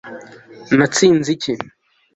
natsinze 0.77 1.29
iki 1.35 1.53